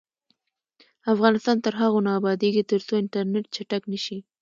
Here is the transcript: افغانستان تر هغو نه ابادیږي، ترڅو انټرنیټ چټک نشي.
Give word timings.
افغانستان 1.13 1.57
تر 1.65 1.73
هغو 1.81 1.99
نه 2.05 2.11
ابادیږي، 2.19 2.63
ترڅو 2.71 2.93
انټرنیټ 3.01 3.45
چټک 3.55 3.81
نشي. 3.91 4.19